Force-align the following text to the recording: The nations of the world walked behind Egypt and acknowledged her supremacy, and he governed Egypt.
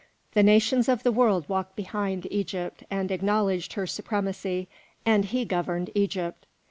The 0.33 0.41
nations 0.41 0.89
of 0.89 1.03
the 1.03 1.11
world 1.11 1.47
walked 1.47 1.75
behind 1.75 2.25
Egypt 2.31 2.83
and 2.89 3.11
acknowledged 3.11 3.73
her 3.73 3.85
supremacy, 3.85 4.67
and 5.05 5.25
he 5.25 5.45
governed 5.45 5.91
Egypt. 5.93 6.47